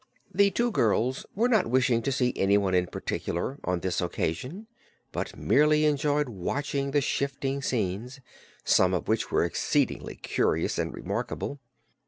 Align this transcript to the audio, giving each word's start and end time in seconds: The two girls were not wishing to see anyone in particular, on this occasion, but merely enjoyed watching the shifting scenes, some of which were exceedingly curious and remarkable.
The 0.33 0.49
two 0.49 0.71
girls 0.71 1.27
were 1.35 1.47
not 1.47 1.67
wishing 1.69 2.01
to 2.01 2.11
see 2.11 2.33
anyone 2.35 2.73
in 2.73 2.87
particular, 2.87 3.59
on 3.63 3.81
this 3.81 4.01
occasion, 4.01 4.65
but 5.11 5.37
merely 5.37 5.85
enjoyed 5.85 6.27
watching 6.27 6.89
the 6.89 7.01
shifting 7.01 7.61
scenes, 7.61 8.19
some 8.65 8.95
of 8.95 9.07
which 9.07 9.29
were 9.29 9.45
exceedingly 9.45 10.15
curious 10.15 10.79
and 10.79 10.91
remarkable. 10.91 11.59